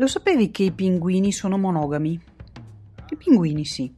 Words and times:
Lo 0.00 0.06
sapevi 0.06 0.52
che 0.52 0.62
i 0.62 0.70
pinguini 0.70 1.32
sono 1.32 1.58
monogami? 1.58 2.20
I 3.10 3.16
pinguini 3.16 3.64
sì. 3.64 3.92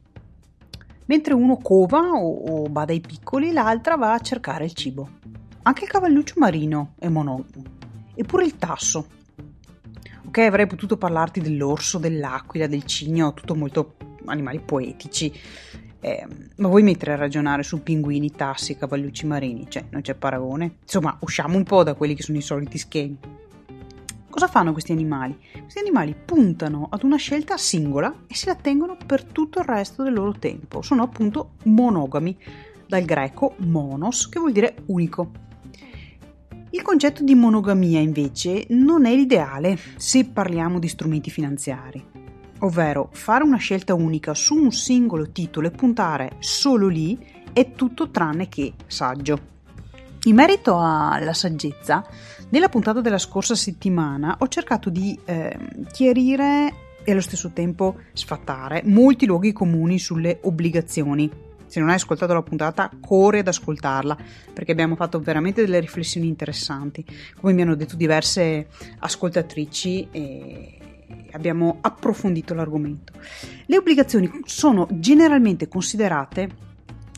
Mentre 1.05 1.35
uno 1.35 1.57
cova 1.57 1.99
o, 1.99 2.63
o 2.63 2.69
bada 2.69 2.91
ai 2.91 3.01
piccoli, 3.01 3.51
l'altra 3.51 3.97
va 3.97 4.13
a 4.13 4.19
cercare 4.19 4.65
il 4.65 4.73
cibo. 4.73 5.07
Anche 5.61 5.83
il 5.83 5.91
cavalluccio 5.91 6.33
marino 6.37 6.93
è 6.97 7.07
monogamo. 7.07 7.63
Eppure 8.15 8.45
il 8.45 8.57
tasso. 8.57 9.05
Ok, 10.25 10.39
avrei 10.39 10.65
potuto 10.65 10.97
parlarti 10.97 11.39
dell'orso, 11.39 11.99
dell'aquila, 11.99 12.65
del 12.65 12.83
cigno, 12.85 13.35
tutto 13.35 13.53
molto 13.53 13.93
animali 14.25 14.59
poetici. 14.59 15.31
Eh, 15.99 16.25
ma 16.55 16.67
vuoi 16.67 16.81
mettere 16.81 17.13
a 17.13 17.17
ragionare 17.17 17.61
su 17.61 17.83
pinguini, 17.83 18.31
tassi, 18.31 18.75
cavallucci 18.75 19.27
marini? 19.27 19.69
Cioè, 19.69 19.85
non 19.91 20.01
c'è 20.01 20.15
paragone. 20.15 20.77
Insomma, 20.81 21.15
usciamo 21.19 21.57
un 21.57 21.63
po' 21.63 21.83
da 21.83 21.93
quelli 21.93 22.15
che 22.15 22.23
sono 22.23 22.39
i 22.39 22.41
soliti 22.41 22.79
schemi. 22.79 23.19
Cosa 24.31 24.47
fanno 24.47 24.71
questi 24.71 24.93
animali? 24.93 25.37
Questi 25.51 25.79
animali 25.79 26.15
puntano 26.15 26.87
ad 26.89 27.03
una 27.03 27.17
scelta 27.17 27.57
singola 27.57 28.23
e 28.27 28.33
se 28.33 28.45
la 28.45 28.55
tengono 28.55 28.95
per 29.05 29.25
tutto 29.25 29.59
il 29.59 29.65
resto 29.65 30.03
del 30.03 30.13
loro 30.13 30.31
tempo. 30.31 30.81
Sono 30.81 31.03
appunto 31.03 31.55
monogami, 31.65 32.37
dal 32.87 33.03
greco 33.03 33.55
monos, 33.57 34.29
che 34.29 34.39
vuol 34.39 34.53
dire 34.53 34.83
unico. 34.85 35.31
Il 36.69 36.81
concetto 36.81 37.25
di 37.25 37.35
monogamia 37.35 37.99
invece 37.99 38.67
non 38.69 39.05
è 39.05 39.13
l'ideale 39.13 39.77
se 39.97 40.23
parliamo 40.23 40.79
di 40.79 40.87
strumenti 40.87 41.29
finanziari, 41.29 42.01
ovvero 42.59 43.09
fare 43.11 43.43
una 43.43 43.57
scelta 43.57 43.93
unica 43.93 44.33
su 44.33 44.55
un 44.55 44.71
singolo 44.71 45.29
titolo 45.31 45.67
e 45.67 45.71
puntare 45.71 46.37
solo 46.39 46.87
lì 46.87 47.19
è 47.51 47.73
tutto 47.73 48.09
tranne 48.09 48.47
che 48.47 48.75
saggio. 48.87 49.50
In 50.25 50.35
merito 50.35 50.77
alla 50.79 51.33
saggezza, 51.33 52.05
nella 52.49 52.69
puntata 52.69 53.01
della 53.01 53.17
scorsa 53.17 53.55
settimana 53.55 54.35
ho 54.37 54.47
cercato 54.47 54.91
di 54.91 55.17
eh, 55.25 55.57
chiarire 55.91 56.73
e 57.03 57.11
allo 57.11 57.21
stesso 57.21 57.49
tempo 57.53 57.95
sfatare 58.13 58.83
molti 58.85 59.25
luoghi 59.25 59.51
comuni 59.51 59.97
sulle 59.97 60.37
obbligazioni. 60.43 61.27
Se 61.65 61.79
non 61.79 61.89
hai 61.89 61.95
ascoltato 61.95 62.33
la 62.33 62.43
puntata, 62.43 62.91
corri 63.01 63.39
ad 63.39 63.47
ascoltarla 63.47 64.15
perché 64.53 64.73
abbiamo 64.73 64.95
fatto 64.95 65.19
veramente 65.19 65.61
delle 65.61 65.79
riflessioni 65.79 66.27
interessanti. 66.27 67.03
Come 67.39 67.53
mi 67.53 67.63
hanno 67.63 67.75
detto 67.75 67.95
diverse 67.95 68.67
ascoltatrici, 68.99 70.07
e 70.11 70.77
abbiamo 71.31 71.79
approfondito 71.81 72.53
l'argomento. 72.53 73.13
Le 73.65 73.77
obbligazioni 73.77 74.29
sono 74.45 74.87
generalmente 74.91 75.67
considerate 75.67 76.69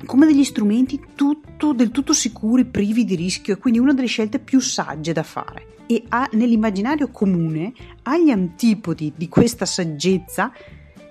come 0.06 0.26
degli 0.26 0.44
strumenti 0.44 1.00
tutto, 1.16 1.73
del 1.73 1.92
tutto 1.92 2.14
sicuri, 2.14 2.66
privi 2.66 3.06
di 3.06 3.16
rischio 3.16 3.54
e 3.54 3.58
quindi 3.58 3.80
una 3.80 3.94
delle 3.94 4.08
scelte 4.08 4.40
più 4.40 4.59
sagge 4.59 5.14
da 5.14 5.23
fare. 5.23 5.76
E 5.88 6.04
ha, 6.09 6.28
nell'immaginario 6.34 7.09
comune, 7.09 7.73
agli 8.04 8.30
antipodi 8.30 9.14
di 9.16 9.28
questa 9.28 9.66
saggezza, 9.66 10.52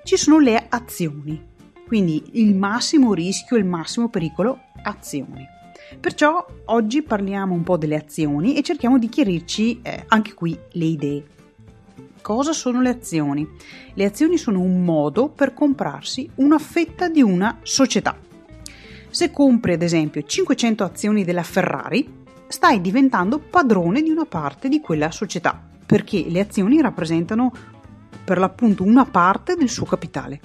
ci 0.05 0.17
sono 0.17 0.39
le 0.39 0.67
azioni. 0.69 1.51
Quindi 1.87 2.23
il 2.33 2.55
massimo 2.55 3.13
rischio, 3.13 3.57
il 3.57 3.65
massimo 3.65 4.09
pericolo, 4.09 4.59
azioni. 4.83 5.47
Perciò 6.01 6.45
oggi 6.67 7.03
parliamo 7.03 7.55
un 7.55 7.63
po' 7.63 7.77
delle 7.77 7.97
azioni 7.97 8.57
e 8.57 8.63
cerchiamo 8.63 8.99
di 8.99 9.09
chiarirci 9.09 9.81
eh, 9.83 10.05
anche 10.09 10.33
qui 10.33 10.59
le 10.73 10.85
idee. 10.85 11.25
Cosa 12.23 12.53
sono 12.53 12.81
le 12.81 12.89
azioni? 12.89 13.47
Le 13.95 14.05
azioni 14.05 14.39
sono 14.39 14.61
un 14.61 14.85
modo 14.85 15.29
per 15.29 15.53
comprarsi 15.53 16.31
una 16.37 16.59
fetta 16.59 17.09
di 17.09 17.21
una 17.21 17.59
società. 17.63 18.17
Se 19.13 19.31
compri 19.31 19.75
ad 19.75 19.83
esempio 19.83 20.23
500 20.23 20.85
azioni 20.85 21.23
della 21.23 21.43
Ferrari, 21.43 22.25
stai 22.49 22.81
diventando 22.81 23.39
padrone 23.39 24.01
di 24.01 24.09
una 24.09 24.25
parte 24.25 24.71
di 24.71 24.81
quella 24.81 25.11
società, 25.11 25.63
perché 25.85 26.25
le 26.29 26.41
azioni 26.41 26.81
rappresentano 26.81 27.53
per 28.25 28.39
l'appunto 28.39 28.85
una 28.85 29.05
parte 29.05 29.55
del 29.55 29.69
suo 29.69 29.85
capitale. 29.85 30.41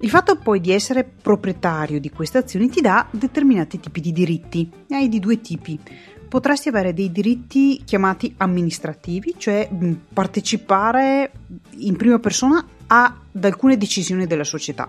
Il 0.00 0.10
fatto 0.10 0.36
poi 0.36 0.60
di 0.60 0.72
essere 0.72 1.04
proprietario 1.04 1.98
di 2.00 2.10
queste 2.10 2.36
azioni 2.36 2.68
ti 2.68 2.82
dà 2.82 3.06
determinati 3.10 3.80
tipi 3.80 4.02
di 4.02 4.12
diritti, 4.12 4.70
ne 4.88 4.96
hai 4.98 5.08
di 5.08 5.18
due 5.18 5.40
tipi. 5.40 5.80
Potresti 6.28 6.68
avere 6.68 6.92
dei 6.92 7.10
diritti 7.10 7.80
chiamati 7.82 8.34
amministrativi, 8.36 9.36
cioè 9.38 9.70
partecipare 10.12 11.32
in 11.78 11.96
prima 11.96 12.18
persona 12.18 12.62
ad 12.88 13.14
alcune 13.40 13.78
decisioni 13.78 14.26
della 14.26 14.44
società, 14.44 14.86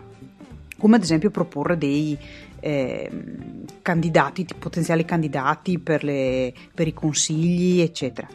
come 0.77 0.97
ad 0.97 1.03
esempio 1.03 1.31
proporre 1.31 1.77
dei 1.77 2.17
eh, 2.65 3.11
candidati, 3.83 4.43
potenziali 4.57 5.05
candidati 5.05 5.77
per, 5.77 6.03
le, 6.03 6.51
per 6.73 6.87
i 6.87 6.93
consigli, 6.93 7.79
eccetera. 7.79 8.27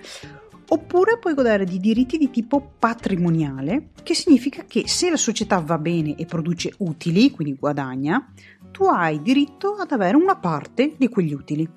Oppure 0.68 1.18
puoi 1.18 1.34
godere 1.34 1.64
di 1.64 1.80
diritti 1.80 2.16
di 2.16 2.30
tipo 2.30 2.74
patrimoniale, 2.78 3.88
che 4.04 4.14
significa 4.14 4.64
che 4.68 4.86
se 4.86 5.10
la 5.10 5.16
società 5.16 5.58
va 5.58 5.78
bene 5.78 6.14
e 6.14 6.26
produce 6.26 6.72
utili, 6.78 7.32
quindi 7.32 7.56
guadagna, 7.58 8.32
tu 8.70 8.84
hai 8.84 9.20
diritto 9.20 9.74
ad 9.74 9.90
avere 9.90 10.16
una 10.16 10.36
parte 10.36 10.94
di 10.96 11.08
quegli 11.08 11.32
utili. 11.32 11.68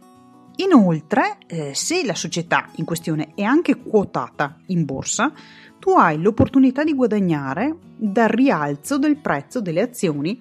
Inoltre, 0.57 1.37
eh, 1.47 1.73
se 1.73 2.05
la 2.05 2.13
società 2.13 2.69
in 2.75 2.85
questione 2.85 3.31
è 3.33 3.41
anche 3.41 3.77
quotata 3.77 4.59
in 4.67 4.85
borsa, 4.85 5.33
tu 5.79 5.89
hai 5.89 6.21
l'opportunità 6.21 6.83
di 6.83 6.93
guadagnare 6.93 7.75
dal 7.97 8.29
rialzo 8.29 8.99
del 8.99 9.17
prezzo 9.17 9.59
delle 9.59 9.81
azioni 9.81 10.39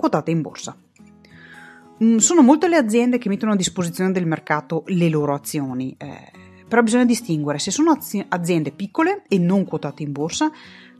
quotate 0.00 0.30
in 0.30 0.40
borsa. 0.40 0.74
Mm, 2.02 2.16
sono 2.16 2.42
molte 2.42 2.66
le 2.66 2.76
aziende 2.76 3.18
che 3.18 3.28
mettono 3.28 3.52
a 3.52 3.56
disposizione 3.56 4.10
del 4.10 4.26
mercato 4.26 4.84
le 4.86 5.10
loro 5.10 5.34
azioni, 5.34 5.94
eh, 5.98 6.32
però 6.66 6.82
bisogna 6.82 7.04
distinguere 7.04 7.58
se 7.58 7.70
sono 7.70 7.96
aziende 8.28 8.72
piccole 8.72 9.24
e 9.28 9.38
non 9.38 9.64
quotate 9.64 10.02
in 10.02 10.10
borsa, 10.10 10.50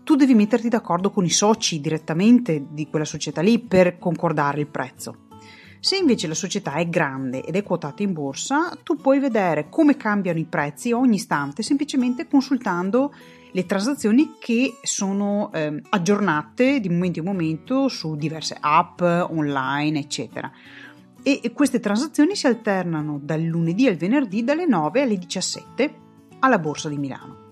tu 0.04 0.14
devi 0.14 0.34
metterti 0.34 0.68
d'accordo 0.68 1.10
con 1.10 1.24
i 1.24 1.30
soci 1.30 1.80
direttamente 1.80 2.66
di 2.70 2.88
quella 2.88 3.06
società 3.06 3.40
lì 3.40 3.58
per 3.58 3.98
concordare 3.98 4.60
il 4.60 4.66
prezzo. 4.66 5.28
Se 5.80 5.96
invece 5.96 6.26
la 6.26 6.34
società 6.34 6.74
è 6.74 6.86
grande 6.86 7.42
ed 7.42 7.56
è 7.56 7.62
quotata 7.62 8.02
in 8.02 8.12
borsa, 8.12 8.76
tu 8.82 8.96
puoi 8.96 9.18
vedere 9.18 9.70
come 9.70 9.96
cambiano 9.96 10.38
i 10.38 10.44
prezzi 10.44 10.92
ogni 10.92 11.14
istante 11.14 11.62
semplicemente 11.62 12.28
consultando 12.28 13.14
le 13.52 13.66
transazioni 13.66 14.36
che 14.38 14.78
sono 14.82 15.50
eh, 15.52 15.80
aggiornate 15.90 16.80
di 16.80 16.88
momento 16.88 17.18
in 17.18 17.24
momento 17.24 17.88
su 17.88 18.16
diverse 18.16 18.56
app 18.58 19.00
online, 19.00 19.98
eccetera. 19.98 20.50
E, 21.22 21.52
queste 21.52 21.80
transazioni 21.80 22.34
si 22.34 22.46
alternano 22.46 23.18
dal 23.22 23.42
lunedì 23.42 23.86
al 23.86 23.96
venerdì 23.96 24.42
dalle 24.42 24.66
9 24.66 25.02
alle 25.02 25.18
17 25.18 25.94
alla 26.40 26.58
Borsa 26.58 26.88
di 26.88 26.96
Milano. 26.96 27.48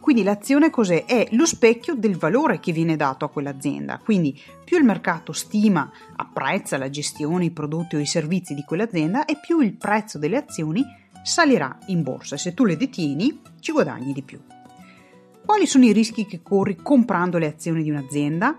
Quindi 0.00 0.22
l'azione 0.22 0.68
cos'è? 0.68 1.06
È 1.06 1.28
lo 1.30 1.46
specchio 1.46 1.94
del 1.94 2.18
valore 2.18 2.60
che 2.60 2.72
viene 2.72 2.94
dato 2.94 3.24
a 3.24 3.30
quell'azienda. 3.30 3.98
Quindi 4.04 4.38
più 4.62 4.76
il 4.76 4.84
mercato 4.84 5.32
stima, 5.32 5.90
apprezza 6.16 6.76
la 6.76 6.90
gestione, 6.90 7.46
i 7.46 7.50
prodotti 7.50 7.96
o 7.96 8.00
i 8.00 8.04
servizi 8.04 8.52
di 8.52 8.64
quell'azienda 8.64 9.24
e 9.24 9.38
più 9.40 9.60
il 9.60 9.72
prezzo 9.72 10.18
delle 10.18 10.36
azioni 10.36 10.84
salirà 11.22 11.78
in 11.86 12.02
borsa 12.02 12.36
se 12.36 12.52
tu 12.52 12.66
le 12.66 12.76
detieni 12.76 13.40
ci 13.60 13.72
guadagni 13.72 14.12
di 14.12 14.22
più. 14.22 14.38
Quali 15.44 15.66
sono 15.66 15.84
i 15.84 15.92
rischi 15.92 16.24
che 16.24 16.40
corri 16.42 16.76
comprando 16.76 17.36
le 17.36 17.46
azioni 17.46 17.82
di 17.82 17.90
un'azienda? 17.90 18.58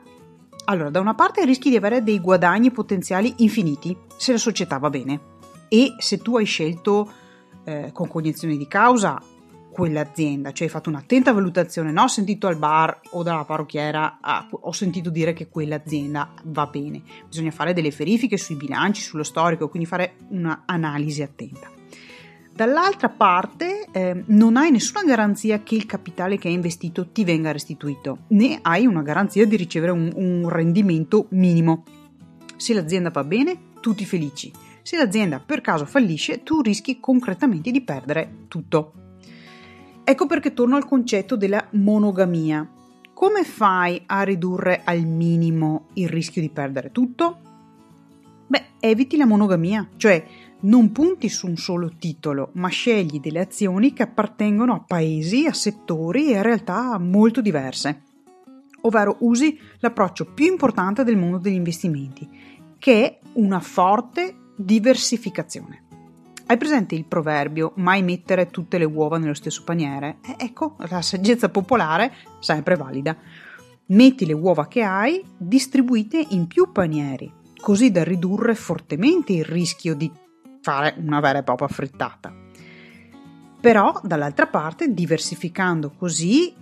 Allora, 0.65 0.89
da 0.91 0.99
una 0.99 1.15
parte 1.15 1.43
rischi 1.43 1.69
di 1.69 1.75
avere 1.75 2.03
dei 2.03 2.19
guadagni 2.19 2.71
potenziali 2.71 3.33
infiniti 3.37 3.95
se 4.17 4.31
la 4.31 4.37
società 4.37 4.77
va 4.77 4.89
bene 4.89 5.19
e 5.67 5.95
se 5.97 6.19
tu 6.19 6.37
hai 6.37 6.45
scelto 6.45 7.11
eh, 7.63 7.89
con 7.91 8.07
cognizione 8.07 8.55
di 8.55 8.67
causa 8.67 9.19
quell'azienda, 9.71 10.53
cioè 10.53 10.67
hai 10.67 10.73
fatto 10.73 10.89
un'attenta 10.89 11.33
valutazione, 11.33 11.91
non 11.91 12.05
ho 12.05 12.07
sentito 12.07 12.47
al 12.47 12.55
bar 12.55 13.01
o 13.11 13.23
dalla 13.23 13.43
parrucchiera, 13.43 14.19
ah, 14.21 14.47
ho 14.49 14.71
sentito 14.71 15.09
dire 15.09 15.33
che 15.33 15.49
quell'azienda 15.49 16.33
va 16.45 16.67
bene. 16.67 17.01
Bisogna 17.27 17.51
fare 17.51 17.73
delle 17.73 17.89
verifiche 17.89 18.37
sui 18.37 18.55
bilanci, 18.55 19.01
sullo 19.01 19.23
storico, 19.23 19.67
quindi 19.67 19.87
fare 19.87 20.15
un'analisi 20.29 21.23
attenta. 21.23 21.69
Dall'altra 22.53 23.09
parte 23.09 23.84
eh, 23.95 24.23
non 24.27 24.57
hai 24.57 24.71
nessuna 24.71 25.05
garanzia 25.05 25.63
che 25.63 25.75
il 25.75 25.85
capitale 25.85 26.37
che 26.37 26.49
hai 26.49 26.53
investito 26.53 27.11
ti 27.13 27.23
venga 27.23 27.53
restituito, 27.53 28.25
né 28.29 28.59
hai 28.61 28.85
una 28.85 29.01
garanzia 29.01 29.47
di 29.47 29.55
ricevere 29.55 29.93
un, 29.93 30.11
un 30.13 30.49
rendimento 30.49 31.27
minimo. 31.29 31.85
Se 32.57 32.73
l'azienda 32.73 33.09
va 33.09 33.23
bene, 33.23 33.57
tutti 33.79 34.03
felici. 34.03 34.51
Se 34.81 34.97
l'azienda 34.97 35.39
per 35.39 35.61
caso 35.61 35.85
fallisce, 35.85 36.43
tu 36.43 36.59
rischi 36.59 36.99
concretamente 36.99 37.71
di 37.71 37.81
perdere 37.83 38.39
tutto. 38.49 38.91
Ecco 40.03 40.25
perché 40.25 40.51
torno 40.51 40.75
al 40.75 40.85
concetto 40.85 41.37
della 41.37 41.65
monogamia. 41.71 42.69
Come 43.13 43.45
fai 43.45 44.03
a 44.07 44.23
ridurre 44.23 44.81
al 44.83 45.05
minimo 45.05 45.87
il 45.93 46.09
rischio 46.09 46.41
di 46.41 46.49
perdere 46.49 46.91
tutto? 46.91 47.39
Beh, 48.47 48.65
eviti 48.81 49.15
la 49.15 49.25
monogamia, 49.25 49.87
cioè 49.95 50.23
non 50.65 50.91
punti 50.91 51.29
su 51.29 51.47
un 51.47 51.57
solo 51.57 51.91
titolo, 51.97 52.49
ma 52.53 52.67
scegli 52.69 53.19
delle 53.19 53.39
azioni 53.39 53.93
che 53.93 54.03
appartengono 54.03 54.73
a 54.73 54.83
paesi, 54.85 55.45
a 55.45 55.53
settori 55.53 56.31
e 56.31 56.37
a 56.37 56.41
realtà 56.41 56.97
molto 56.97 57.41
diverse. 57.41 58.01
Ovvero 58.81 59.17
usi 59.19 59.57
l'approccio 59.79 60.25
più 60.25 60.45
importante 60.45 61.03
del 61.03 61.17
mondo 61.17 61.37
degli 61.37 61.55
investimenti, 61.55 62.27
che 62.77 63.03
è 63.03 63.19
una 63.33 63.59
forte 63.59 64.35
diversificazione. 64.55 65.83
Hai 66.47 66.57
presente 66.57 66.93
il 66.93 67.05
proverbio 67.05 67.73
mai 67.77 68.03
mettere 68.03 68.51
tutte 68.51 68.77
le 68.77 68.85
uova 68.85 69.17
nello 69.17 69.33
stesso 69.33 69.63
paniere? 69.63 70.17
Eh, 70.23 70.35
ecco, 70.45 70.75
la 70.77 71.01
saggezza 71.01 71.49
popolare 71.49 72.13
sempre 72.39 72.75
valida. 72.75 73.17
Metti 73.87 74.25
le 74.25 74.33
uova 74.33 74.67
che 74.67 74.83
hai 74.83 75.23
distribuite 75.37 76.23
in 76.29 76.47
più 76.47 76.71
panieri, 76.71 77.31
così 77.59 77.91
da 77.91 78.03
ridurre 78.03 78.53
fortemente 78.53 79.33
il 79.33 79.45
rischio 79.45 79.95
di 79.95 80.11
fare 80.65 80.95
una 80.97 81.19
vera 81.19 81.39
e 81.39 81.43
propria 81.43 81.67
frittata. 81.67 82.33
Però, 83.61 84.01
dall'altra 84.03 84.47
parte, 84.47 84.91
diversificando 84.91 85.91
così 85.91 86.55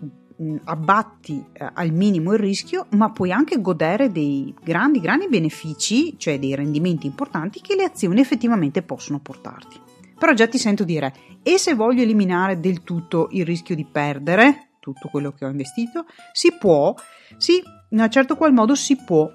abbatti 0.65 1.41
eh, 1.53 1.69
al 1.73 1.91
minimo 1.91 2.33
il 2.33 2.39
rischio, 2.39 2.87
ma 2.91 3.11
puoi 3.11 3.31
anche 3.31 3.61
godere 3.61 4.11
dei 4.11 4.53
grandi, 4.61 4.99
grandi 4.99 5.29
benefici, 5.29 6.17
cioè 6.17 6.37
dei 6.37 6.53
rendimenti 6.53 7.07
importanti 7.07 7.61
che 7.61 7.75
le 7.75 7.85
azioni 7.85 8.19
effettivamente 8.19 8.81
possono 8.81 9.19
portarti. 9.19 9.79
Però 10.19 10.33
già 10.33 10.47
ti 10.47 10.57
sento 10.57 10.83
dire, 10.83 11.13
e 11.41 11.57
se 11.57 11.73
voglio 11.73 12.01
eliminare 12.01 12.59
del 12.59 12.83
tutto 12.83 13.29
il 13.31 13.45
rischio 13.45 13.73
di 13.73 13.85
perdere 13.85 14.71
tutto 14.79 15.07
quello 15.07 15.31
che 15.31 15.45
ho 15.45 15.49
investito? 15.49 16.05
Si 16.33 16.57
può, 16.57 16.93
sì, 17.37 17.61
in 17.91 17.99
un 17.99 18.09
certo 18.09 18.35
qual 18.35 18.51
modo 18.51 18.75
si 18.75 18.97
può, 18.97 19.31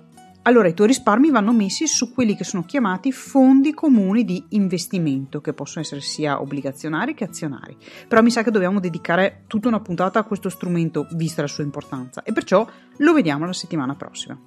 allora 0.48 0.68
i 0.68 0.74
tuoi 0.74 0.88
risparmi 0.88 1.30
vanno 1.30 1.52
messi 1.52 1.86
su 1.86 2.10
quelli 2.10 2.34
che 2.34 2.42
sono 2.42 2.64
chiamati 2.64 3.12
fondi 3.12 3.74
comuni 3.74 4.24
di 4.24 4.42
investimento, 4.50 5.42
che 5.42 5.52
possono 5.52 5.84
essere 5.84 6.00
sia 6.00 6.40
obbligazionari 6.40 7.12
che 7.12 7.24
azionari. 7.24 7.76
Però 8.08 8.22
mi 8.22 8.30
sa 8.30 8.42
che 8.42 8.50
dobbiamo 8.50 8.80
dedicare 8.80 9.44
tutta 9.46 9.68
una 9.68 9.80
puntata 9.80 10.18
a 10.18 10.24
questo 10.24 10.48
strumento, 10.48 11.06
vista 11.12 11.42
la 11.42 11.48
sua 11.48 11.64
importanza, 11.64 12.22
e 12.22 12.32
perciò 12.32 12.66
lo 12.96 13.12
vediamo 13.12 13.44
la 13.44 13.52
settimana 13.52 13.94
prossima. 13.94 14.40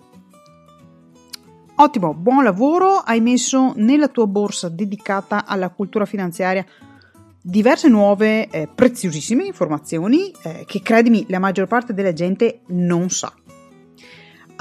Ottimo, 1.76 2.14
buon 2.16 2.44
lavoro, 2.44 2.98
hai 2.98 3.22
messo 3.22 3.74
nella 3.76 4.08
tua 4.08 4.26
borsa 4.26 4.70
dedicata 4.70 5.46
alla 5.46 5.70
cultura 5.70 6.06
finanziaria 6.06 6.66
diverse 7.44 7.90
nuove 7.90 8.48
eh, 8.50 8.68
preziosissime 8.74 9.46
informazioni 9.46 10.32
eh, 10.44 10.64
che 10.68 10.82
credimi 10.82 11.26
la 11.30 11.40
maggior 11.40 11.68
parte 11.68 11.94
della 11.94 12.14
gente 12.14 12.62
non 12.68 13.10
sa 13.10 13.34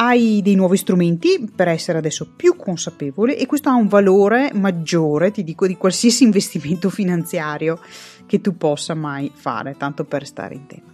hai 0.02 0.40
dei 0.42 0.54
nuovi 0.54 0.78
strumenti 0.78 1.50
per 1.54 1.68
essere 1.68 1.98
adesso 1.98 2.26
più 2.34 2.56
consapevole 2.56 3.36
e 3.36 3.44
questo 3.44 3.68
ha 3.68 3.74
un 3.74 3.86
valore 3.86 4.50
maggiore, 4.54 5.30
ti 5.30 5.44
dico, 5.44 5.66
di 5.66 5.76
qualsiasi 5.76 6.24
investimento 6.24 6.88
finanziario 6.88 7.78
che 8.26 8.40
tu 8.40 8.56
possa 8.56 8.94
mai 8.94 9.30
fare, 9.34 9.76
tanto 9.76 10.04
per 10.04 10.26
stare 10.26 10.54
in 10.54 10.66
tema. 10.66 10.88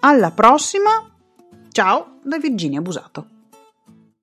Alla 0.00 0.30
prossima, 0.30 0.90
ciao 1.70 2.18
da 2.24 2.38
Virginia 2.38 2.80
Busato. 2.80 3.31